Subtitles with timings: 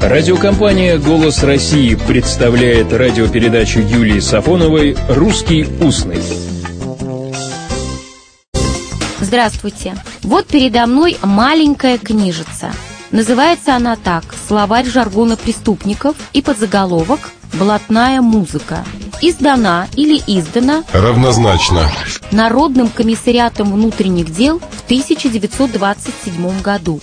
[0.00, 6.22] Радиокомпания «Голос России» представляет радиопередачу Юлии Сафоновой «Русский устный».
[9.20, 9.96] Здравствуйте.
[10.22, 12.70] Вот передо мной маленькая книжица.
[13.10, 18.84] Называется она так «Словарь жаргона преступников» и подзаголовок «Блатная музыка».
[19.20, 21.90] Издана или издана Равнозначно.
[22.30, 27.00] Народным комиссариатом внутренних дел в 1927 году.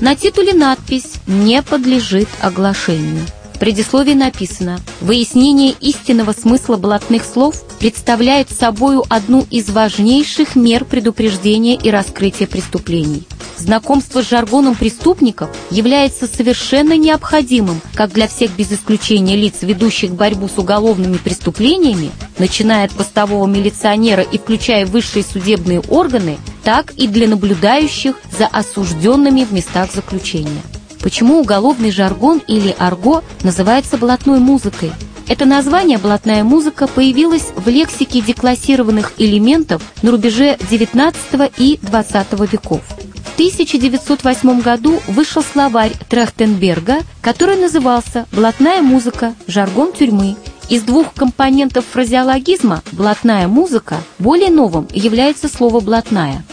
[0.00, 3.20] На титуле надпись «Не подлежит оглашению».
[3.52, 11.76] В предисловии написано «Выяснение истинного смысла блатных слов представляет собою одну из важнейших мер предупреждения
[11.76, 13.24] и раскрытия преступлений.
[13.58, 20.48] Знакомство с жаргоном преступников является совершенно необходимым как для всех без исключения лиц, ведущих борьбу
[20.48, 27.28] с уголовными преступлениями, начиная от постового милиционера и включая высшие судебные органы, так и для
[27.28, 30.62] наблюдающих за осужденными в местах заключения.
[31.00, 34.92] Почему уголовный жаргон или арго называется блатной музыкой?
[35.30, 42.82] Это название «блатная музыка» появилось в лексике деклассированных элементов на рубеже XIX и XX веков.
[42.88, 49.34] В 1908 году вышел словарь Трахтенберга, который назывался «Блатная музыка.
[49.46, 50.34] Жаргон тюрьмы».
[50.68, 56.44] Из двух компонентов фразеологизма «блатная музыка» более новым является слово «блатная».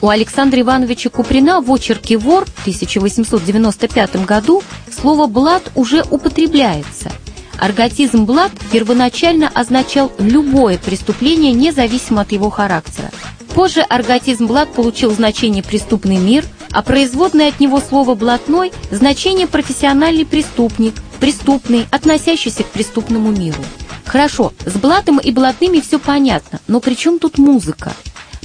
[0.00, 7.10] У Александра Ивановича Куприна в очерке «Вор» в 1895 году слово «блат» уже употребляется.
[7.58, 13.10] Арготизм «блат» первоначально означал любое преступление, независимо от его характера.
[13.54, 20.26] Позже арготизм «блат» получил значение «преступный мир», а производное от него слово «блатной»– значение «профессиональный
[20.26, 23.64] преступник», «преступный», относящийся к преступному миру.
[24.04, 27.92] Хорошо, с блатом и блатными все понятно, но при чем тут музыка?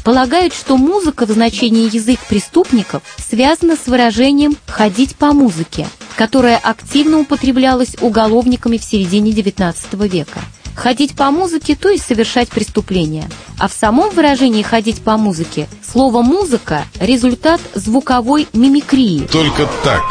[0.10, 7.20] Полагают, что музыка в значении язык преступников связана с выражением «ходить по музыке», которое активно
[7.20, 9.76] употреблялось уголовниками в середине XIX
[10.08, 10.40] века.
[10.74, 13.30] Ходить по музыке, то есть совершать преступления.
[13.60, 19.28] А в самом выражении «ходить по музыке» слово «музыка»– результат звуковой мимикрии.
[19.32, 20.02] Только так.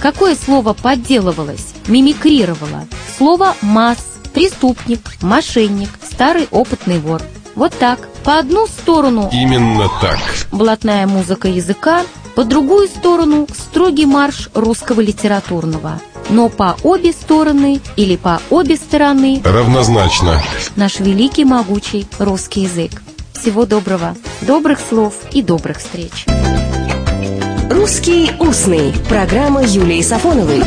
[0.00, 2.86] Какое слово подделывалось, мимикрировало?
[3.16, 4.00] Слово «масс»,
[4.34, 7.22] «преступник», «мошенник», «старый опытный вор».
[7.56, 7.98] Вот так.
[8.22, 10.18] По одну сторону Именно так.
[10.52, 12.02] блатная музыка языка,
[12.34, 16.00] по другую сторону строгий марш русского литературного.
[16.28, 20.40] Но по обе стороны или по обе стороны Равнозначно.
[20.76, 23.02] наш великий могучий русский язык.
[23.32, 26.26] Всего доброго, добрых слов и добрых встреч.
[27.70, 28.92] «Русский устный».
[29.08, 30.62] Программа Юлии Сафоновой.